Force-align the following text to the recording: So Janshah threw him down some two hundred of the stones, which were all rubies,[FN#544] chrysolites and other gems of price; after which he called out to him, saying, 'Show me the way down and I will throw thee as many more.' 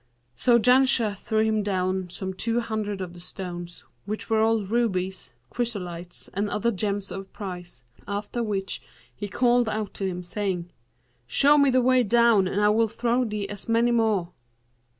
So 0.33 0.57
Janshah 0.57 1.15
threw 1.15 1.43
him 1.43 1.61
down 1.61 2.09
some 2.09 2.33
two 2.33 2.59
hundred 2.59 3.01
of 3.01 3.13
the 3.13 3.19
stones, 3.19 3.85
which 4.05 4.31
were 4.31 4.41
all 4.41 4.65
rubies,[FN#544] 4.65 5.55
chrysolites 5.55 6.27
and 6.33 6.49
other 6.49 6.71
gems 6.71 7.11
of 7.11 7.31
price; 7.31 7.83
after 8.07 8.41
which 8.41 8.81
he 9.15 9.27
called 9.27 9.69
out 9.69 9.93
to 9.93 10.07
him, 10.07 10.23
saying, 10.23 10.71
'Show 11.27 11.59
me 11.59 11.69
the 11.69 11.83
way 11.83 12.01
down 12.01 12.47
and 12.47 12.59
I 12.61 12.69
will 12.69 12.87
throw 12.87 13.23
thee 13.25 13.47
as 13.47 13.69
many 13.69 13.91
more.' 13.91 14.33